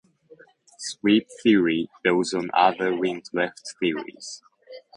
Sweep 0.79 1.27
theory 1.43 1.87
builds 2.01 2.33
on 2.33 2.49
other 2.55 2.95
wing 2.97 3.21
lift 3.33 3.75
theories. 3.79 4.41